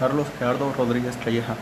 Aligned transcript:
Carlos 0.00 0.28
Gerardo 0.38 0.72
Rodríguez 0.72 1.14
Calleja. 1.22 1.54